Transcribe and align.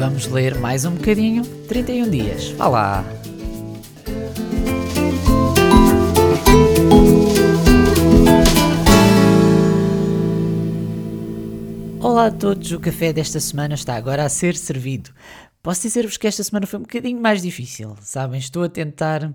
Vamos 0.00 0.26
ler 0.28 0.58
mais 0.58 0.86
um 0.86 0.94
bocadinho, 0.94 1.44
31 1.68 2.08
dias. 2.08 2.48
Vá 2.52 2.68
lá! 2.68 3.04
Olá 12.00 12.28
a 12.28 12.30
todos, 12.30 12.72
o 12.72 12.80
café 12.80 13.12
desta 13.12 13.38
semana 13.40 13.74
está 13.74 13.94
agora 13.94 14.24
a 14.24 14.30
ser 14.30 14.56
servido. 14.56 15.10
Posso 15.62 15.82
dizer-vos 15.82 16.16
que 16.16 16.26
esta 16.26 16.42
semana 16.42 16.66
foi 16.66 16.78
um 16.78 16.82
bocadinho 16.84 17.20
mais 17.20 17.42
difícil, 17.42 17.94
sabem? 18.00 18.40
Estou 18.40 18.62
a 18.62 18.70
tentar 18.70 19.30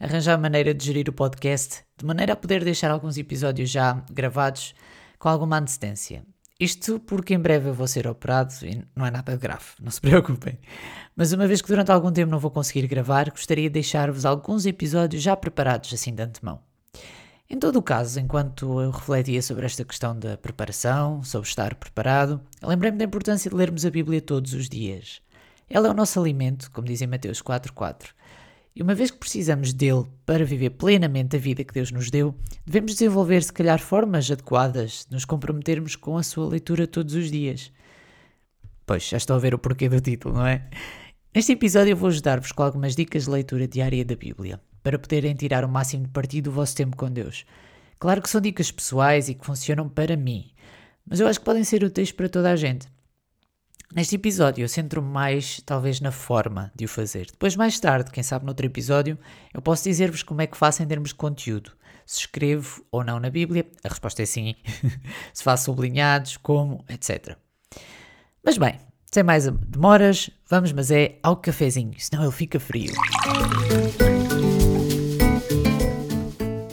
arranjar 0.00 0.38
maneira 0.38 0.72
de 0.72 0.82
gerir 0.82 1.10
o 1.10 1.12
podcast 1.12 1.84
de 1.94 2.06
maneira 2.06 2.32
a 2.32 2.36
poder 2.36 2.64
deixar 2.64 2.90
alguns 2.90 3.18
episódios 3.18 3.68
já 3.68 4.02
gravados 4.10 4.74
com 5.18 5.28
alguma 5.28 5.58
antecedência. 5.58 6.24
Isto 6.58 6.98
porque 6.98 7.34
em 7.34 7.38
breve 7.38 7.68
eu 7.68 7.74
vou 7.74 7.86
ser 7.86 8.06
operado 8.06 8.52
e 8.62 8.82
não 8.94 9.04
é 9.04 9.10
nada 9.10 9.36
grave, 9.36 9.64
não 9.80 9.90
se 9.90 10.00
preocupem. 10.02 10.58
Mas 11.14 11.32
uma 11.32 11.46
vez 11.46 11.60
que 11.60 11.68
durante 11.68 11.92
algum 11.92 12.10
tempo 12.10 12.30
não 12.30 12.38
vou 12.38 12.50
conseguir 12.50 12.86
gravar, 12.86 13.30
gostaria 13.30 13.68
de 13.68 13.74
deixar-vos 13.74 14.24
alguns 14.24 14.64
episódios 14.64 15.22
já 15.22 15.36
preparados 15.36 15.92
assim 15.92 16.14
de 16.14 16.22
antemão. 16.22 16.60
Em 17.48 17.58
todo 17.58 17.76
o 17.76 17.82
caso, 17.82 18.18
enquanto 18.18 18.80
eu 18.80 18.90
refletia 18.90 19.40
sobre 19.40 19.66
esta 19.66 19.84
questão 19.84 20.18
da 20.18 20.36
preparação, 20.36 21.22
sobre 21.22 21.46
estar 21.46 21.74
preparado, 21.74 22.40
lembrei-me 22.62 22.98
da 22.98 23.04
importância 23.04 23.50
de 23.50 23.56
lermos 23.56 23.84
a 23.84 23.90
Bíblia 23.90 24.20
todos 24.20 24.52
os 24.52 24.68
dias. 24.68 25.20
Ela 25.68 25.88
é 25.88 25.90
o 25.90 25.94
nosso 25.94 26.18
alimento, 26.18 26.70
como 26.72 26.86
diz 26.86 27.02
em 27.02 27.06
Mateus 27.06 27.42
4.4. 27.42 28.08
E 28.76 28.82
uma 28.82 28.94
vez 28.94 29.10
que 29.10 29.16
precisamos 29.16 29.72
dele 29.72 30.04
para 30.26 30.44
viver 30.44 30.68
plenamente 30.68 31.34
a 31.34 31.38
vida 31.38 31.64
que 31.64 31.72
Deus 31.72 31.90
nos 31.90 32.10
deu, 32.10 32.34
devemos 32.66 32.92
desenvolver, 32.92 33.42
se 33.42 33.50
calhar, 33.50 33.80
formas 33.80 34.30
adequadas 34.30 35.06
de 35.08 35.14
nos 35.14 35.24
comprometermos 35.24 35.96
com 35.96 36.18
a 36.18 36.22
sua 36.22 36.46
leitura 36.46 36.86
todos 36.86 37.14
os 37.14 37.30
dias. 37.30 37.72
Pois, 38.84 39.08
já 39.08 39.16
estou 39.16 39.34
a 39.34 39.38
ver 39.38 39.54
o 39.54 39.58
porquê 39.58 39.88
do 39.88 39.98
título, 39.98 40.34
não 40.34 40.46
é? 40.46 40.68
Neste 41.34 41.52
episódio 41.52 41.92
eu 41.92 41.96
vou 41.96 42.10
ajudar-vos 42.10 42.52
com 42.52 42.62
algumas 42.62 42.94
dicas 42.94 43.24
de 43.24 43.30
leitura 43.30 43.66
diária 43.66 44.04
da 44.04 44.14
Bíblia, 44.14 44.60
para 44.82 44.98
poderem 44.98 45.34
tirar 45.34 45.64
o 45.64 45.68
máximo 45.70 46.04
de 46.04 46.10
partido 46.10 46.50
do 46.50 46.52
vosso 46.52 46.76
tempo 46.76 46.98
com 46.98 47.10
Deus. 47.10 47.46
Claro 47.98 48.20
que 48.20 48.28
são 48.28 48.42
dicas 48.42 48.70
pessoais 48.70 49.30
e 49.30 49.34
que 49.34 49.46
funcionam 49.46 49.88
para 49.88 50.18
mim, 50.18 50.50
mas 51.06 51.18
eu 51.18 51.26
acho 51.26 51.38
que 51.38 51.46
podem 51.46 51.64
ser 51.64 51.82
úteis 51.82 52.12
para 52.12 52.28
toda 52.28 52.50
a 52.50 52.56
gente. 52.56 52.86
Neste 53.94 54.16
episódio 54.16 54.64
eu 54.64 54.68
centro-me 54.68 55.08
mais, 55.08 55.60
talvez, 55.64 56.00
na 56.00 56.10
forma 56.10 56.72
de 56.74 56.84
o 56.84 56.88
fazer. 56.88 57.26
Depois, 57.26 57.54
mais 57.56 57.78
tarde, 57.78 58.10
quem 58.10 58.22
sabe 58.22 58.44
noutro 58.44 58.66
episódio, 58.66 59.16
eu 59.54 59.62
posso 59.62 59.84
dizer-vos 59.84 60.22
como 60.22 60.42
é 60.42 60.46
que 60.46 60.56
faço 60.56 60.82
em 60.82 60.86
termos 60.86 61.10
de 61.10 61.14
conteúdo. 61.14 61.72
Se 62.04 62.20
escrevo 62.20 62.84
ou 62.90 63.04
não 63.04 63.18
na 63.20 63.30
Bíblia, 63.30 63.66
a 63.84 63.88
resposta 63.88 64.22
é 64.22 64.26
sim. 64.26 64.54
Se 65.32 65.42
faço 65.42 65.66
sublinhados, 65.66 66.36
como, 66.36 66.84
etc. 66.88 67.36
Mas 68.44 68.58
bem, 68.58 68.78
sem 69.10 69.22
mais 69.22 69.46
demoras, 69.46 70.30
vamos, 70.48 70.72
mas 70.72 70.90
é 70.90 71.18
ao 71.22 71.36
cafezinho, 71.36 71.94
senão 71.98 72.24
ele 72.24 72.32
fica 72.32 72.60
frio. 72.60 72.92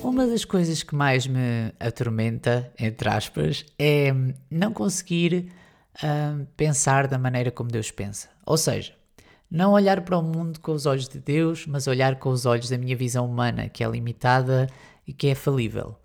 Uma 0.01 0.27
das 0.27 0.43
coisas 0.43 0.83
que 0.83 0.95
mais 0.95 1.25
me 1.25 1.71
atormenta, 1.79 2.71
entre 2.77 3.07
aspas, 3.07 3.65
é 3.79 4.11
não 4.51 4.73
conseguir 4.73 5.51
uh, 5.97 6.45
pensar 6.57 7.07
da 7.07 7.17
maneira 7.17 7.51
como 7.51 7.69
Deus 7.69 7.91
pensa. 7.91 8.29
Ou 8.45 8.57
seja, 8.57 8.93
não 9.49 9.73
olhar 9.73 10.01
para 10.01 10.17
o 10.17 10.23
mundo 10.23 10.59
com 10.59 10.71
os 10.71 10.85
olhos 10.85 11.07
de 11.07 11.19
Deus, 11.19 11.67
mas 11.67 11.87
olhar 11.87 12.17
com 12.17 12.29
os 12.29 12.45
olhos 12.45 12.69
da 12.69 12.77
minha 12.77 12.95
visão 12.95 13.25
humana, 13.25 13.69
que 13.69 13.83
é 13.83 13.87
limitada 13.87 14.67
e 15.05 15.13
que 15.13 15.27
é 15.27 15.35
falível. 15.35 15.95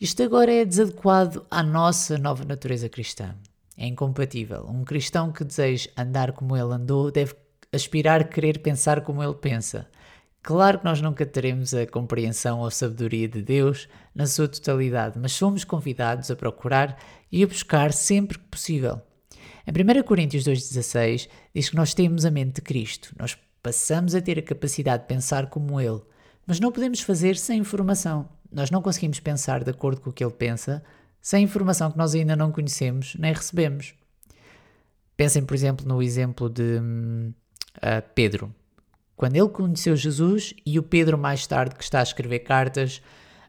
Isto 0.00 0.22
agora 0.22 0.52
é 0.52 0.64
desadequado 0.64 1.44
à 1.50 1.60
nossa 1.60 2.16
nova 2.16 2.44
natureza 2.44 2.88
cristã. 2.88 3.34
É 3.76 3.86
incompatível. 3.86 4.64
Um 4.68 4.84
cristão 4.84 5.32
que 5.32 5.42
deseja 5.44 5.90
andar 5.96 6.32
como 6.32 6.56
ele 6.56 6.72
andou 6.72 7.10
deve 7.10 7.34
aspirar 7.72 8.20
a 8.20 8.24
querer 8.24 8.60
pensar 8.60 9.00
como 9.00 9.22
ele 9.22 9.34
pensa. 9.34 9.88
Claro 10.40 10.78
que 10.78 10.84
nós 10.84 11.00
nunca 11.00 11.26
teremos 11.26 11.74
a 11.74 11.86
compreensão 11.86 12.60
ou 12.60 12.66
a 12.66 12.70
sabedoria 12.70 13.28
de 13.28 13.42
Deus 13.42 13.88
na 14.14 14.26
sua 14.26 14.48
totalidade, 14.48 15.18
mas 15.18 15.32
somos 15.32 15.64
convidados 15.64 16.30
a 16.30 16.36
procurar 16.36 16.96
e 17.30 17.42
a 17.42 17.46
buscar 17.46 17.92
sempre 17.92 18.38
que 18.38 18.44
possível. 18.46 19.02
Em 19.66 20.00
1 20.00 20.02
Coríntios 20.02 20.44
2,16 20.44 21.28
diz 21.54 21.68
que 21.68 21.76
nós 21.76 21.94
temos 21.94 22.24
a 22.24 22.30
mente 22.30 22.56
de 22.56 22.62
Cristo, 22.62 23.14
nós 23.18 23.36
passamos 23.62 24.14
a 24.14 24.20
ter 24.20 24.38
a 24.38 24.42
capacidade 24.42 25.02
de 25.02 25.08
pensar 25.08 25.48
como 25.48 25.80
Ele, 25.80 26.00
mas 26.46 26.60
não 26.60 26.72
podemos 26.72 27.00
fazer 27.00 27.36
sem 27.36 27.60
informação. 27.60 28.28
Nós 28.50 28.70
não 28.70 28.80
conseguimos 28.80 29.20
pensar 29.20 29.62
de 29.62 29.70
acordo 29.70 30.00
com 30.00 30.10
o 30.10 30.12
que 30.12 30.24
Ele 30.24 30.32
pensa 30.32 30.82
sem 31.20 31.44
informação 31.44 31.90
que 31.90 31.98
nós 31.98 32.14
ainda 32.14 32.36
não 32.36 32.50
conhecemos 32.50 33.14
nem 33.18 33.32
recebemos. 33.32 33.94
Pensem, 35.16 35.44
por 35.44 35.54
exemplo, 35.54 35.86
no 35.86 36.00
exemplo 36.00 36.48
de 36.48 36.78
uh, 36.78 38.02
Pedro. 38.14 38.54
Quando 39.16 39.34
ele 39.34 39.48
conheceu 39.48 39.96
Jesus 39.96 40.54
e 40.64 40.78
o 40.78 40.82
Pedro, 40.82 41.18
mais 41.18 41.44
tarde, 41.44 41.74
que 41.74 41.82
está 41.82 41.98
a 41.98 42.04
escrever 42.04 42.38
cartas, 42.38 43.02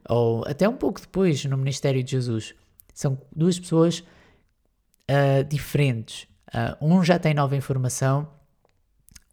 ou 0.09 0.43
até 0.47 0.67
um 0.67 0.75
pouco 0.75 0.99
depois, 0.99 1.45
no 1.45 1.55
ministério 1.55 2.03
de 2.03 2.11
Jesus, 2.11 2.55
são 2.91 3.21
duas 3.35 3.59
pessoas 3.59 4.03
uh, 5.09 5.43
diferentes. 5.43 6.27
Uh, 6.53 6.85
um 6.85 7.03
já 7.03 7.17
tem 7.17 7.33
nova 7.33 7.55
informação, 7.55 8.27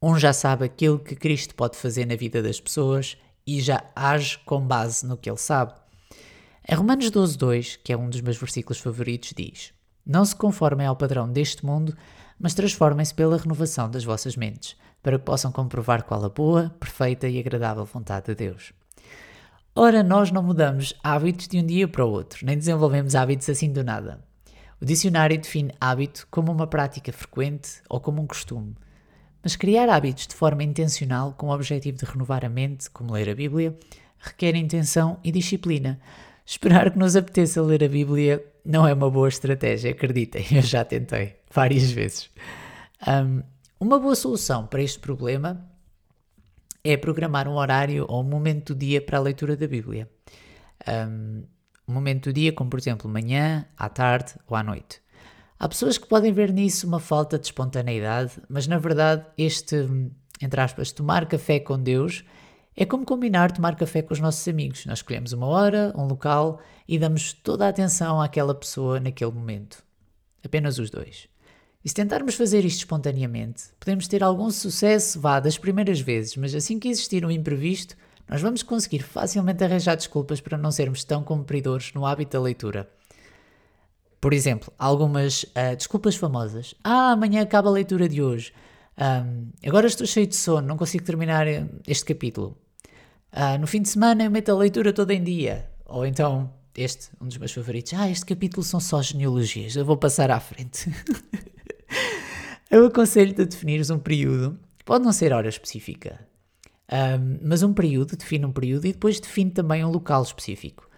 um 0.02 0.18
já 0.18 0.32
sabe 0.32 0.64
aquilo 0.64 0.98
que 0.98 1.14
Cristo 1.14 1.54
pode 1.54 1.76
fazer 1.76 2.06
na 2.06 2.16
vida 2.16 2.42
das 2.42 2.60
pessoas 2.60 3.16
e 3.46 3.60
já 3.60 3.84
age 3.94 4.38
com 4.38 4.60
base 4.60 5.06
no 5.06 5.16
que 5.16 5.30
ele 5.30 5.38
sabe. 5.38 5.72
Em 6.68 6.74
Romanos 6.74 7.10
12,2, 7.10 7.78
que 7.82 7.92
é 7.92 7.96
um 7.96 8.10
dos 8.10 8.20
meus 8.20 8.36
versículos 8.36 8.80
favoritos, 8.80 9.32
diz: 9.36 9.72
Não 10.04 10.24
se 10.24 10.34
conformem 10.34 10.86
ao 10.86 10.96
padrão 10.96 11.30
deste 11.30 11.64
mundo, 11.64 11.96
mas 12.38 12.54
transformem-se 12.54 13.14
pela 13.14 13.38
renovação 13.38 13.88
das 13.88 14.04
vossas 14.04 14.36
mentes, 14.36 14.76
para 15.02 15.18
que 15.18 15.24
possam 15.24 15.52
comprovar 15.52 16.02
qual 16.02 16.24
a 16.24 16.28
boa, 16.28 16.74
perfeita 16.80 17.28
e 17.28 17.38
agradável 17.38 17.84
vontade 17.84 18.26
de 18.26 18.34
Deus. 18.34 18.72
Ora, 19.74 20.02
nós 20.02 20.30
não 20.30 20.42
mudamos 20.42 20.94
hábitos 21.04 21.48
de 21.48 21.58
um 21.58 21.66
dia 21.66 21.86
para 21.86 22.04
o 22.04 22.10
outro, 22.10 22.44
nem 22.44 22.56
desenvolvemos 22.56 23.14
hábitos 23.14 23.48
assim 23.48 23.72
do 23.72 23.84
nada. 23.84 24.24
O 24.80 24.84
dicionário 24.84 25.38
define 25.38 25.74
hábito 25.80 26.26
como 26.30 26.52
uma 26.52 26.66
prática 26.66 27.12
frequente 27.12 27.80
ou 27.88 27.98
como 28.00 28.20
um 28.20 28.26
costume. 28.26 28.74
Mas 29.42 29.56
criar 29.56 29.88
hábitos 29.88 30.26
de 30.26 30.34
forma 30.34 30.62
intencional, 30.62 31.32
com 31.32 31.46
o 31.46 31.54
objetivo 31.54 31.96
de 31.96 32.04
renovar 32.04 32.44
a 32.44 32.48
mente, 32.48 32.90
como 32.90 33.12
ler 33.12 33.30
a 33.30 33.34
Bíblia, 33.34 33.78
requer 34.18 34.54
intenção 34.56 35.18
e 35.22 35.30
disciplina. 35.30 36.00
Esperar 36.44 36.90
que 36.90 36.98
nos 36.98 37.16
apeteça 37.16 37.62
ler 37.62 37.82
a 37.84 37.88
Bíblia 37.88 38.44
não 38.64 38.86
é 38.86 38.92
uma 38.92 39.10
boa 39.10 39.28
estratégia, 39.28 39.92
acreditem, 39.92 40.44
eu 40.52 40.62
já 40.62 40.84
tentei 40.84 41.36
várias 41.50 41.90
vezes. 41.90 42.30
Um, 43.06 43.42
uma 43.78 43.98
boa 43.98 44.14
solução 44.14 44.66
para 44.66 44.82
este 44.82 44.98
problema 44.98 45.64
é 46.82 46.96
programar 46.96 47.48
um 47.48 47.54
horário 47.54 48.04
ou 48.08 48.20
um 48.20 48.28
momento 48.28 48.74
do 48.74 48.78
dia 48.78 49.00
para 49.00 49.18
a 49.18 49.20
leitura 49.20 49.56
da 49.56 49.66
Bíblia. 49.66 50.08
Um, 50.86 51.42
um 51.86 51.92
momento 51.92 52.30
do 52.30 52.32
dia, 52.32 52.52
como 52.52 52.70
por 52.70 52.78
exemplo 52.78 53.10
manhã, 53.10 53.66
à 53.76 53.88
tarde 53.88 54.34
ou 54.46 54.56
à 54.56 54.62
noite. 54.62 55.00
Há 55.58 55.68
pessoas 55.68 55.96
que 55.96 56.06
podem 56.06 56.32
ver 56.32 56.52
nisso 56.52 56.86
uma 56.86 57.00
falta 57.00 57.38
de 57.38 57.46
espontaneidade, 57.46 58.32
mas 58.48 58.66
na 58.66 58.78
verdade 58.78 59.24
este, 59.38 59.76
entre 60.40 60.60
aspas, 60.60 60.92
tomar 60.92 61.26
café 61.26 61.58
com 61.60 61.82
Deus 61.82 62.24
é 62.76 62.84
como 62.84 63.06
combinar 63.06 63.52
tomar 63.52 63.74
café 63.74 64.02
com 64.02 64.12
os 64.12 64.20
nossos 64.20 64.46
amigos. 64.46 64.84
Nós 64.84 64.98
escolhemos 64.98 65.32
uma 65.32 65.46
hora, 65.46 65.94
um 65.96 66.06
local 66.06 66.60
e 66.86 66.98
damos 66.98 67.32
toda 67.32 67.64
a 67.64 67.70
atenção 67.70 68.20
àquela 68.20 68.54
pessoa 68.54 69.00
naquele 69.00 69.32
momento. 69.32 69.82
Apenas 70.44 70.78
os 70.78 70.90
dois. 70.90 71.26
E 71.82 71.88
se 71.88 71.94
tentarmos 71.94 72.34
fazer 72.34 72.64
isto 72.64 72.80
espontaneamente, 72.80 73.64
podemos 73.80 74.06
ter 74.08 74.22
algum 74.22 74.50
sucesso, 74.50 75.20
vá, 75.20 75.40
das 75.40 75.56
primeiras 75.56 76.00
vezes, 76.00 76.36
mas 76.36 76.54
assim 76.54 76.78
que 76.78 76.88
existir 76.88 77.24
um 77.24 77.30
imprevisto, 77.30 77.96
nós 78.28 78.42
vamos 78.42 78.62
conseguir 78.62 79.00
facilmente 79.00 79.62
arranjar 79.62 79.96
desculpas 79.96 80.40
para 80.40 80.58
não 80.58 80.70
sermos 80.70 81.04
tão 81.04 81.22
cumpridores 81.22 81.92
no 81.94 82.04
hábito 82.04 82.32
da 82.36 82.42
leitura. 82.42 82.88
Por 84.20 84.32
exemplo, 84.32 84.72
algumas 84.78 85.44
uh, 85.44 85.76
desculpas 85.76 86.16
famosas. 86.16 86.74
Ah, 86.82 87.12
amanhã 87.12 87.42
acaba 87.42 87.68
a 87.68 87.72
leitura 87.72 88.08
de 88.08 88.22
hoje. 88.22 88.52
Um, 88.98 89.50
agora 89.66 89.86
estou 89.86 90.06
cheio 90.06 90.26
de 90.26 90.34
sono, 90.34 90.66
não 90.66 90.76
consigo 90.76 91.04
terminar 91.04 91.46
este 91.86 92.04
capítulo. 92.04 92.56
Uh, 93.32 93.58
no 93.60 93.66
fim 93.66 93.82
de 93.82 93.88
semana 93.88 94.24
eu 94.24 94.30
meto 94.30 94.50
a 94.50 94.56
leitura 94.56 94.92
toda 94.92 95.14
em 95.14 95.22
dia. 95.22 95.70
Ou 95.84 96.04
então, 96.04 96.50
este, 96.76 97.10
um 97.20 97.26
dos 97.26 97.38
meus 97.38 97.52
favoritos. 97.52 97.94
Ah, 97.94 98.10
este 98.10 98.26
capítulo 98.26 98.62
são 98.62 98.80
só 98.80 99.00
genealogias, 99.02 99.76
eu 99.76 99.84
vou 99.84 99.96
passar 99.96 100.30
à 100.30 100.40
frente. 100.40 100.90
eu 102.70 102.86
aconselho-te 102.86 103.42
a 103.42 103.44
definires 103.44 103.90
um 103.90 103.98
período, 103.98 104.58
pode 104.84 105.04
não 105.04 105.12
ser 105.12 105.32
hora 105.32 105.48
específica, 105.48 106.18
um, 106.92 107.38
mas 107.42 107.62
um 107.62 107.72
período, 107.72 108.16
define 108.16 108.46
um 108.46 108.52
período 108.52 108.86
e 108.86 108.92
depois 108.92 109.18
define 109.20 109.50
também 109.50 109.84
um 109.84 109.90
local 109.90 110.22
específico. 110.22 110.88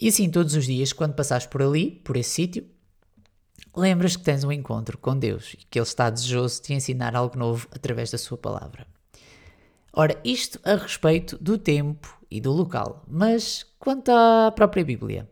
E 0.00 0.08
assim, 0.08 0.30
todos 0.30 0.54
os 0.54 0.66
dias, 0.66 0.92
quando 0.92 1.14
passares 1.14 1.46
por 1.46 1.62
ali, 1.62 1.90
por 2.04 2.16
esse 2.16 2.30
sítio, 2.30 2.66
lembras 3.74 4.16
que 4.16 4.22
tens 4.22 4.44
um 4.44 4.52
encontro 4.52 4.98
com 4.98 5.18
Deus 5.18 5.54
e 5.54 5.56
que 5.56 5.78
Ele 5.78 5.86
está 5.86 6.10
desejoso 6.10 6.56
de 6.56 6.62
te 6.62 6.74
ensinar 6.74 7.16
algo 7.16 7.38
novo 7.38 7.66
através 7.72 8.10
da 8.10 8.18
Sua 8.18 8.36
palavra. 8.36 8.86
Ora, 9.92 10.20
isto 10.22 10.60
a 10.62 10.74
respeito 10.74 11.38
do 11.42 11.56
tempo 11.56 12.20
e 12.30 12.40
do 12.40 12.52
local, 12.52 13.02
mas 13.08 13.64
quanto 13.78 14.10
à 14.10 14.52
própria 14.54 14.84
Bíblia, 14.84 15.28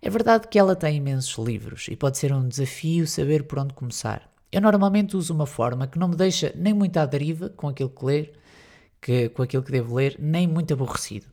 é 0.00 0.08
verdade 0.08 0.46
que 0.46 0.58
ela 0.58 0.76
tem 0.76 0.98
imensos 0.98 1.44
livros 1.44 1.88
e 1.88 1.96
pode 1.96 2.18
ser 2.18 2.32
um 2.32 2.46
desafio 2.46 3.06
saber 3.06 3.44
por 3.44 3.58
onde 3.58 3.74
começar. 3.74 4.30
Eu 4.52 4.60
normalmente 4.60 5.16
uso 5.16 5.34
uma 5.34 5.46
forma 5.46 5.88
que 5.88 5.98
não 5.98 6.06
me 6.06 6.14
deixa 6.14 6.52
nem 6.54 6.72
muito 6.72 6.96
à 6.98 7.06
deriva 7.06 7.48
com 7.48 7.68
aquilo 7.68 7.90
que 7.90 8.04
ler, 8.04 8.38
que, 9.04 9.28
com 9.28 9.42
aquilo 9.42 9.62
que 9.62 9.70
devo 9.70 9.96
ler, 9.96 10.16
nem 10.18 10.48
muito 10.48 10.72
aborrecido. 10.72 11.26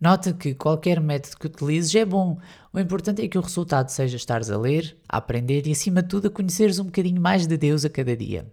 Nota 0.00 0.32
que 0.32 0.56
qualquer 0.56 1.00
método 1.00 1.36
que 1.38 1.46
utilizes 1.46 1.94
é 1.94 2.04
bom. 2.04 2.36
O 2.72 2.80
importante 2.80 3.22
é 3.22 3.28
que 3.28 3.38
o 3.38 3.40
resultado 3.40 3.90
seja 3.90 4.16
estares 4.16 4.50
a 4.50 4.58
ler, 4.58 4.96
a 5.08 5.18
aprender 5.18 5.64
e, 5.68 5.70
acima 5.70 6.02
de 6.02 6.08
tudo, 6.08 6.26
a 6.26 6.30
conheceres 6.30 6.80
um 6.80 6.86
bocadinho 6.86 7.22
mais 7.22 7.46
de 7.46 7.56
Deus 7.56 7.84
a 7.84 7.88
cada 7.88 8.16
dia. 8.16 8.52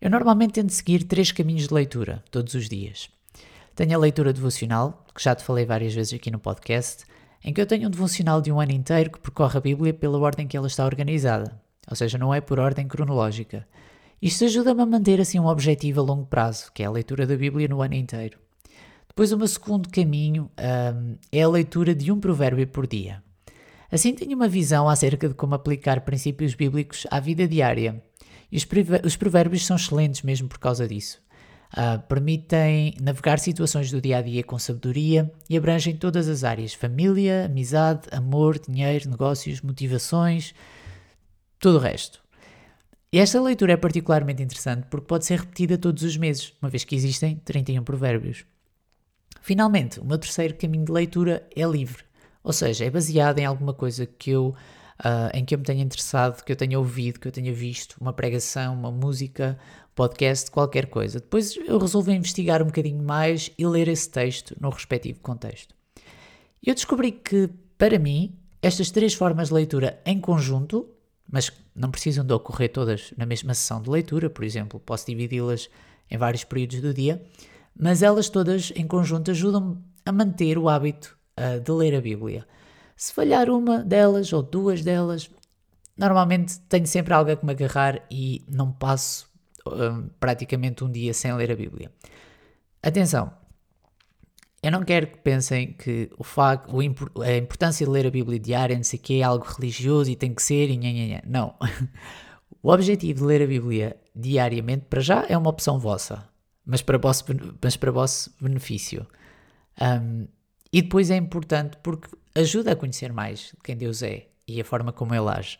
Eu 0.00 0.08
normalmente 0.08 0.54
tento 0.54 0.70
seguir 0.70 1.04
três 1.04 1.30
caminhos 1.30 1.68
de 1.68 1.74
leitura, 1.74 2.24
todos 2.30 2.54
os 2.54 2.70
dias. 2.70 3.10
Tenho 3.76 3.94
a 3.94 4.00
leitura 4.00 4.32
devocional, 4.32 5.04
que 5.14 5.22
já 5.22 5.34
te 5.34 5.44
falei 5.44 5.66
várias 5.66 5.92
vezes 5.92 6.14
aqui 6.14 6.30
no 6.30 6.38
podcast, 6.38 7.04
em 7.44 7.52
que 7.52 7.60
eu 7.60 7.66
tenho 7.66 7.86
um 7.86 7.90
devocional 7.90 8.40
de 8.40 8.50
um 8.50 8.58
ano 8.58 8.72
inteiro 8.72 9.10
que 9.10 9.20
percorre 9.20 9.58
a 9.58 9.60
Bíblia 9.60 9.92
pela 9.92 10.18
ordem 10.18 10.48
que 10.48 10.56
ela 10.56 10.68
está 10.68 10.86
organizada, 10.86 11.60
ou 11.86 11.94
seja, 11.94 12.16
não 12.16 12.32
é 12.32 12.40
por 12.40 12.58
ordem 12.58 12.88
cronológica. 12.88 13.68
Isto 14.22 14.44
ajuda-me 14.44 14.82
a 14.82 14.86
manter 14.86 15.20
assim 15.20 15.40
um 15.40 15.46
objetivo 15.46 16.00
a 16.00 16.02
longo 16.02 16.26
prazo, 16.26 16.70
que 16.74 16.82
é 16.82 16.86
a 16.86 16.90
leitura 16.90 17.26
da 17.26 17.36
Bíblia 17.36 17.68
no 17.68 17.80
ano 17.80 17.94
inteiro. 17.94 18.38
Depois, 19.08 19.32
o 19.32 19.38
meu 19.38 19.48
segundo 19.48 19.88
caminho 19.88 20.50
um, 20.58 21.16
é 21.32 21.42
a 21.42 21.48
leitura 21.48 21.94
de 21.94 22.12
um 22.12 22.20
provérbio 22.20 22.66
por 22.66 22.86
dia. 22.86 23.22
Assim, 23.90 24.14
tenho 24.14 24.36
uma 24.36 24.46
visão 24.46 24.88
acerca 24.88 25.28
de 25.28 25.34
como 25.34 25.54
aplicar 25.54 26.02
princípios 26.02 26.54
bíblicos 26.54 27.06
à 27.10 27.18
vida 27.18 27.48
diária. 27.48 28.02
E 28.52 28.56
os, 28.56 28.66
os 29.04 29.16
provérbios 29.16 29.66
são 29.66 29.76
excelentes 29.76 30.22
mesmo 30.22 30.48
por 30.48 30.58
causa 30.58 30.86
disso. 30.86 31.20
Uh, 31.72 32.00
permitem 32.08 32.94
navegar 33.00 33.38
situações 33.38 33.90
do 33.90 34.00
dia 34.00 34.18
a 34.18 34.22
dia 34.22 34.42
com 34.42 34.58
sabedoria 34.58 35.32
e 35.48 35.56
abrangem 35.56 35.96
todas 35.96 36.28
as 36.28 36.44
áreas: 36.44 36.74
família, 36.74 37.46
amizade, 37.46 38.08
amor, 38.12 38.58
dinheiro, 38.58 39.08
negócios, 39.08 39.60
motivações, 39.60 40.52
tudo 41.58 41.78
o 41.78 41.80
resto. 41.80 42.20
E 43.12 43.18
esta 43.18 43.40
leitura 43.40 43.72
é 43.72 43.76
particularmente 43.76 44.42
interessante 44.42 44.86
porque 44.88 45.06
pode 45.06 45.26
ser 45.26 45.40
repetida 45.40 45.76
todos 45.76 46.04
os 46.04 46.16
meses, 46.16 46.52
uma 46.62 46.70
vez 46.70 46.84
que 46.84 46.94
existem 46.94 47.36
31 47.44 47.82
provérbios. 47.82 48.44
Finalmente, 49.42 49.98
o 49.98 50.04
meu 50.04 50.16
terceiro 50.16 50.54
caminho 50.54 50.84
de 50.84 50.92
leitura 50.92 51.48
é 51.54 51.64
livre, 51.64 52.04
ou 52.44 52.52
seja, 52.52 52.84
é 52.84 52.90
baseado 52.90 53.38
em 53.40 53.44
alguma 53.44 53.74
coisa 53.74 54.06
que 54.06 54.30
eu, 54.30 54.54
uh, 55.00 55.36
em 55.36 55.44
que 55.44 55.54
eu 55.54 55.58
me 55.58 55.64
tenha 55.64 55.82
interessado, 55.82 56.44
que 56.44 56.52
eu 56.52 56.56
tenha 56.56 56.78
ouvido, 56.78 57.18
que 57.18 57.26
eu 57.26 57.32
tenha 57.32 57.52
visto, 57.52 57.96
uma 58.00 58.12
pregação, 58.12 58.74
uma 58.74 58.92
música, 58.92 59.58
podcast, 59.92 60.48
qualquer 60.48 60.86
coisa. 60.86 61.18
Depois 61.18 61.56
eu 61.56 61.78
resolvo 61.78 62.12
investigar 62.12 62.62
um 62.62 62.66
bocadinho 62.66 63.02
mais 63.02 63.50
e 63.58 63.66
ler 63.66 63.88
esse 63.88 64.08
texto 64.08 64.56
no 64.60 64.70
respectivo 64.70 65.18
contexto. 65.20 65.74
Eu 66.64 66.74
descobri 66.74 67.10
que, 67.10 67.50
para 67.76 67.98
mim, 67.98 68.36
estas 68.62 68.90
três 68.90 69.14
formas 69.14 69.48
de 69.48 69.54
leitura 69.54 70.00
em 70.06 70.20
conjunto, 70.20 70.86
mas 71.30 71.52
não 71.74 71.90
precisam 71.90 72.24
de 72.24 72.32
ocorrer 72.32 72.72
todas 72.72 73.12
na 73.16 73.24
mesma 73.24 73.54
sessão 73.54 73.80
de 73.80 73.88
leitura, 73.88 74.28
por 74.28 74.44
exemplo, 74.44 74.80
posso 74.80 75.06
dividi-las 75.06 75.70
em 76.10 76.18
vários 76.18 76.44
períodos 76.44 76.80
do 76.80 76.92
dia, 76.92 77.22
mas 77.78 78.02
elas 78.02 78.28
todas 78.28 78.72
em 78.74 78.86
conjunto 78.86 79.30
ajudam-me 79.30 79.78
a 80.04 80.12
manter 80.12 80.58
o 80.58 80.68
hábito 80.68 81.16
uh, 81.38 81.60
de 81.60 81.70
ler 81.70 81.94
a 81.94 82.00
Bíblia. 82.00 82.46
Se 82.96 83.12
falhar 83.12 83.48
uma 83.48 83.78
delas 83.78 84.32
ou 84.32 84.42
duas 84.42 84.82
delas, 84.82 85.30
normalmente 85.96 86.58
tenho 86.68 86.86
sempre 86.86 87.14
algo 87.14 87.30
a 87.30 87.36
que 87.36 87.46
me 87.46 87.52
agarrar 87.52 88.02
e 88.10 88.44
não 88.48 88.72
passo 88.72 89.30
uh, 89.66 90.10
praticamente 90.18 90.82
um 90.82 90.90
dia 90.90 91.14
sem 91.14 91.32
ler 91.34 91.52
a 91.52 91.56
Bíblia. 91.56 91.92
Atenção, 92.82 93.32
eu 94.62 94.70
não 94.70 94.82
quero 94.82 95.06
que 95.06 95.18
pensem 95.18 95.72
que 95.72 96.10
o 96.18 96.24
facto, 96.24 96.78
a 96.78 97.36
importância 97.36 97.86
de 97.86 97.92
ler 97.92 98.06
a 98.06 98.10
Bíblia 98.10 98.38
diária, 98.38 98.76
não 98.76 98.84
sei 98.84 98.98
o 98.98 99.02
que, 99.02 99.20
é 99.20 99.22
algo 99.22 99.44
religioso 99.44 100.10
e 100.10 100.16
tem 100.16 100.34
que 100.34 100.42
ser 100.42 100.68
e 100.68 100.76
nha, 100.76 100.92
nha, 100.92 101.06
nha. 101.06 101.22
Não. 101.26 101.54
O 102.62 102.70
objetivo 102.70 103.20
de 103.20 103.24
ler 103.24 103.42
a 103.42 103.46
Bíblia 103.46 103.96
diariamente, 104.14 104.84
para 104.90 105.00
já, 105.00 105.24
é 105.26 105.38
uma 105.38 105.48
opção 105.48 105.78
vossa 105.78 106.30
mas 106.70 106.82
para 106.82 106.98
vosso, 106.98 107.24
mas 107.60 107.76
para 107.76 107.90
vosso 107.90 108.32
benefício. 108.40 109.04
Um, 109.80 110.28
e 110.72 110.82
depois 110.82 111.10
é 111.10 111.16
importante 111.16 111.76
porque 111.82 112.08
ajuda 112.32 112.72
a 112.72 112.76
conhecer 112.76 113.12
mais 113.12 113.52
quem 113.64 113.76
Deus 113.76 114.04
é 114.04 114.28
e 114.46 114.60
a 114.60 114.64
forma 114.64 114.92
como 114.92 115.12
Ele 115.12 115.28
age. 115.28 115.58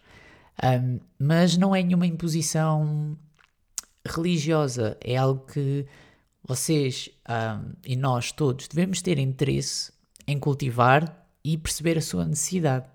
Um, 0.63 1.01
mas 1.19 1.57
não 1.57 1.75
é 1.75 1.83
nenhuma 1.83 2.07
imposição 2.07 3.19
religiosa, 4.07 4.97
é 5.01 5.17
algo 5.17 5.45
que 5.47 5.85
vocês 6.45 7.11
um, 7.29 7.73
e 7.85 7.97
nós 7.97 8.33
todos 8.33 8.69
devemos 8.69 9.03
ter 9.03 9.19
interesse 9.19 9.93
em 10.27 10.39
cultivar 10.39 11.27
e 11.45 11.57
perceber 11.57 11.99
a 11.99 12.03
sua 12.03 12.25
necessidade. 12.25 12.87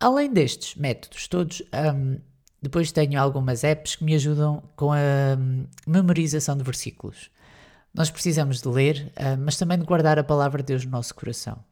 Além 0.00 0.32
destes 0.32 0.74
métodos 0.74 1.28
todos, 1.28 1.62
um, 1.94 2.18
depois 2.60 2.92
tenho 2.92 3.20
algumas 3.20 3.64
apps 3.64 3.96
que 3.96 4.04
me 4.04 4.14
ajudam 4.14 4.62
com 4.76 4.92
a 4.92 5.36
memorização 5.86 6.56
de 6.56 6.64
versículos. 6.64 7.30
Nós 7.92 8.10
precisamos 8.10 8.60
de 8.60 8.68
ler, 8.68 9.12
mas 9.38 9.56
também 9.56 9.78
de 9.78 9.84
guardar 9.84 10.18
a 10.18 10.24
palavra 10.24 10.62
de 10.62 10.68
Deus 10.68 10.84
no 10.84 10.90
nosso 10.90 11.14
coração. 11.14 11.62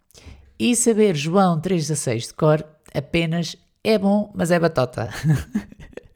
E 0.58 0.76
saber 0.76 1.16
João 1.16 1.60
3,16 1.60 2.28
de 2.28 2.34
cor 2.34 2.64
apenas 2.94 3.56
é 3.82 3.98
bom, 3.98 4.30
mas 4.34 4.50
é 4.50 4.60
batota. 4.60 5.08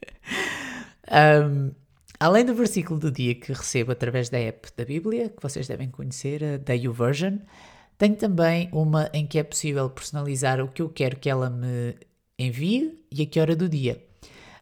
um, 1.43 1.71
além 2.19 2.45
do 2.45 2.53
versículo 2.53 2.99
do 2.99 3.11
dia 3.11 3.35
que 3.35 3.53
recebo 3.53 3.91
através 3.91 4.29
da 4.29 4.37
app 4.39 4.69
da 4.75 4.85
Bíblia, 4.85 5.29
que 5.29 5.41
vocês 5.41 5.67
devem 5.67 5.89
conhecer, 5.89 6.43
a 6.43 6.57
da 6.57 6.73
YouVersion, 6.73 7.39
tenho 7.97 8.15
também 8.15 8.69
uma 8.71 9.09
em 9.13 9.25
que 9.25 9.39
é 9.39 9.43
possível 9.43 9.89
personalizar 9.89 10.61
o 10.61 10.67
que 10.67 10.81
eu 10.81 10.89
quero 10.89 11.17
que 11.17 11.29
ela 11.29 11.49
me 11.49 11.95
envie 12.37 13.03
e 13.11 13.23
a 13.23 13.25
que 13.25 13.39
hora 13.39 13.55
do 13.55 13.67
dia. 13.67 14.03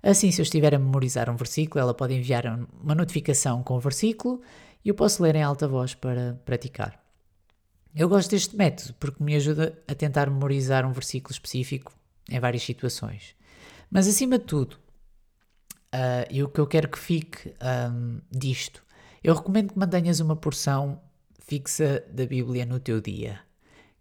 Assim, 0.02 0.32
se 0.32 0.40
eu 0.40 0.44
estiver 0.44 0.74
a 0.74 0.80
memorizar 0.80 1.30
um 1.30 1.36
versículo, 1.36 1.82
ela 1.82 1.94
pode 1.94 2.14
enviar 2.14 2.46
uma 2.82 2.96
notificação 2.96 3.64
com 3.64 3.76
o 3.76 3.80
versículo 3.80 4.42
e 4.84 4.90
eu 4.90 4.96
posso 4.96 5.24
ler 5.24 5.36
em 5.36 5.44
alta 5.44 5.68
voz 5.68 5.96
para 5.96 6.40
praticar. 6.46 7.04
Eu 7.96 8.08
gosto 8.08 8.30
deste 8.30 8.56
método 8.56 8.94
porque 9.00 9.24
me 9.24 9.36
ajuda 9.36 9.82
a 9.88 9.96
tentar 9.96 10.30
memorizar 10.30 10.86
um 10.86 10.92
versículo 10.92 11.32
específico 11.32 11.92
em 12.30 12.40
várias 12.40 12.64
situações. 12.64 13.36
Mas 13.90 14.08
acima 14.08 14.38
de 14.38 14.46
tudo, 14.46 14.78
uh, 15.96 16.28
e 16.30 16.44
o 16.44 16.50
que 16.50 16.60
eu 16.60 16.68
quero 16.68 16.90
que 16.90 17.00
fique 17.00 17.54
um, 17.92 18.20
disto, 18.30 18.84
eu 19.24 19.34
recomendo 19.34 19.74
que 19.74 19.80
mantenhas 19.80 20.20
uma 20.20 20.36
porção 20.36 21.02
fixa 21.40 22.04
da 22.12 22.26
Bíblia 22.26 22.66
no 22.66 22.80
teu 22.80 23.00
dia, 23.00 23.40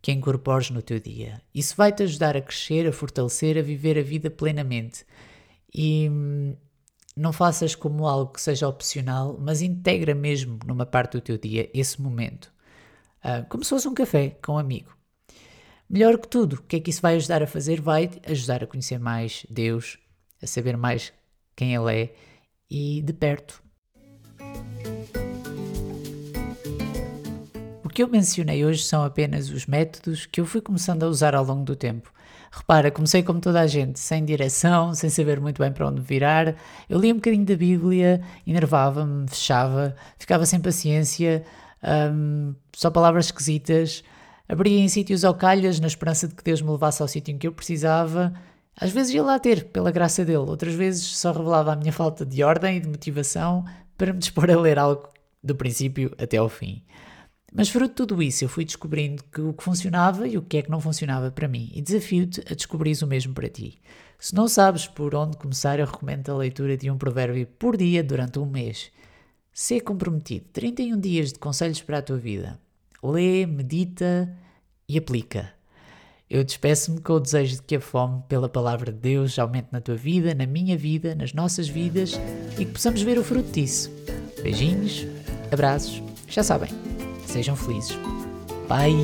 que 0.02 0.12
incorpores 0.12 0.70
no 0.70 0.82
teu 0.82 0.98
dia. 0.98 1.40
Isso 1.54 1.74
vai 1.76 1.92
te 1.92 2.02
ajudar 2.02 2.36
a 2.36 2.40
crescer, 2.40 2.86
a 2.86 2.92
fortalecer, 2.92 3.56
a 3.56 3.62
viver 3.62 3.98
a 3.98 4.02
vida 4.02 4.30
plenamente 4.30 5.06
e 5.72 6.08
hum, 6.10 6.56
não 7.16 7.32
faças 7.32 7.74
como 7.74 8.06
algo 8.06 8.32
que 8.32 8.40
seja 8.40 8.68
opcional, 8.68 9.38
mas 9.40 9.62
integra 9.62 10.14
mesmo 10.14 10.58
numa 10.66 10.84
parte 10.84 11.12
do 11.12 11.20
teu 11.20 11.38
dia 11.38 11.70
esse 11.72 12.00
momento. 12.00 12.52
Uh, 13.24 13.46
como 13.48 13.64
se 13.64 13.70
fosse 13.70 13.88
um 13.88 13.94
café 13.94 14.36
com 14.42 14.54
um 14.54 14.58
amigo. 14.58 14.94
Melhor 15.88 16.18
que 16.18 16.28
tudo, 16.28 16.56
o 16.56 16.62
que 16.62 16.76
é 16.76 16.80
que 16.80 16.90
isso 16.90 17.00
vai 17.00 17.14
ajudar 17.16 17.42
a 17.42 17.46
fazer? 17.46 17.80
Vai 17.80 18.10
ajudar 18.26 18.62
a 18.62 18.66
conhecer 18.66 18.98
mais 18.98 19.46
Deus, 19.48 19.98
a 20.42 20.46
saber 20.46 20.76
mais 20.76 21.12
quem 21.54 21.74
Ele 21.74 22.02
é 22.02 22.14
e 22.70 23.02
de 23.02 23.12
perto. 23.12 23.62
O 27.84 27.88
que 27.88 28.02
eu 28.02 28.08
mencionei 28.08 28.64
hoje 28.64 28.82
são 28.82 29.04
apenas 29.04 29.50
os 29.50 29.66
métodos 29.66 30.26
que 30.26 30.40
eu 30.40 30.46
fui 30.46 30.60
começando 30.60 31.02
a 31.04 31.08
usar 31.08 31.34
ao 31.34 31.44
longo 31.44 31.64
do 31.64 31.76
tempo. 31.76 32.12
Repara, 32.50 32.90
comecei 32.90 33.22
como 33.22 33.40
toda 33.40 33.60
a 33.60 33.66
gente, 33.66 33.98
sem 33.98 34.24
direção, 34.24 34.94
sem 34.94 35.10
saber 35.10 35.40
muito 35.40 35.60
bem 35.60 35.72
para 35.72 35.88
onde 35.88 36.00
virar. 36.00 36.54
Eu 36.88 36.98
lia 37.00 37.12
um 37.12 37.16
bocadinho 37.16 37.44
da 37.44 37.56
Bíblia, 37.56 38.20
enervava-me, 38.46 39.28
fechava, 39.28 39.96
ficava 40.18 40.46
sem 40.46 40.60
paciência, 40.60 41.44
um, 42.12 42.54
só 42.72 42.90
palavras 42.90 43.26
esquisitas. 43.26 44.04
Abria 44.48 44.78
em 44.78 44.88
sítios 44.88 45.24
ao 45.24 45.34
calhas 45.34 45.80
na 45.80 45.86
esperança 45.86 46.28
de 46.28 46.34
que 46.34 46.44
Deus 46.44 46.62
me 46.62 46.70
levasse 46.70 47.02
ao 47.02 47.08
sítio 47.08 47.32
em 47.32 47.38
que 47.38 47.46
eu 47.46 47.52
precisava. 47.52 48.32
Às 48.76 48.90
vezes 48.90 49.14
ia 49.14 49.22
lá 49.22 49.38
ter, 49.38 49.64
pela 49.66 49.90
graça 49.90 50.24
dele, 50.24 50.38
outras 50.38 50.74
vezes 50.74 51.04
só 51.16 51.32
revelava 51.32 51.72
a 51.72 51.76
minha 51.76 51.92
falta 51.92 52.26
de 52.26 52.42
ordem 52.42 52.76
e 52.76 52.80
de 52.80 52.88
motivação 52.88 53.64
para 53.96 54.12
me 54.12 54.18
dispor 54.18 54.50
a 54.50 54.60
ler 54.60 54.78
algo 54.78 55.08
do 55.42 55.54
princípio 55.54 56.12
até 56.18 56.38
ao 56.38 56.48
fim. 56.48 56.82
Mas 57.52 57.68
fruto 57.68 57.90
de 57.90 57.94
tudo 57.94 58.20
isso, 58.20 58.44
eu 58.44 58.48
fui 58.48 58.64
descobrindo 58.64 59.22
que 59.32 59.40
o 59.40 59.52
que 59.52 59.62
funcionava 59.62 60.26
e 60.26 60.36
o 60.36 60.42
que 60.42 60.56
é 60.56 60.62
que 60.62 60.70
não 60.70 60.80
funcionava 60.80 61.30
para 61.30 61.46
mim, 61.46 61.70
e 61.72 61.80
desafio-te 61.80 62.42
a 62.50 62.54
descobrir 62.54 63.00
o 63.00 63.06
mesmo 63.06 63.32
para 63.32 63.48
ti. 63.48 63.80
Se 64.18 64.34
não 64.34 64.48
sabes 64.48 64.88
por 64.88 65.14
onde 65.14 65.36
começar, 65.36 65.78
eu 65.78 65.86
recomendo 65.86 66.30
a 66.30 66.36
leitura 66.36 66.76
de 66.76 66.90
um 66.90 66.98
provérbio 66.98 67.46
por 67.46 67.76
dia 67.76 68.02
durante 68.02 68.40
um 68.40 68.46
mês. 68.46 68.90
Ser 69.52 69.82
comprometido. 69.82 70.46
31 70.52 70.98
dias 70.98 71.32
de 71.32 71.38
conselhos 71.38 71.80
para 71.80 71.98
a 71.98 72.02
tua 72.02 72.16
vida. 72.16 72.58
Lê, 73.00 73.46
medita 73.46 74.36
e 74.88 74.98
aplica. 74.98 75.52
Eu 76.28 76.42
despeço-me 76.42 77.00
com 77.00 77.14
o 77.14 77.20
desejo 77.20 77.56
de 77.56 77.62
que 77.62 77.76
a 77.76 77.80
fome 77.80 78.22
pela 78.28 78.48
palavra 78.48 78.90
de 78.90 78.98
Deus 78.98 79.38
aumente 79.38 79.68
na 79.70 79.80
tua 79.80 79.94
vida, 79.94 80.34
na 80.34 80.46
minha 80.46 80.76
vida, 80.76 81.14
nas 81.14 81.32
nossas 81.32 81.68
vidas 81.68 82.18
e 82.58 82.64
que 82.64 82.72
possamos 82.72 83.02
ver 83.02 83.18
o 83.18 83.24
fruto 83.24 83.50
disso. 83.52 83.90
Beijinhos, 84.42 85.06
abraços, 85.52 86.02
já 86.28 86.42
sabem 86.42 86.70
Sejam 87.26 87.56
felizes. 87.56 87.98
Bye! 88.68 88.94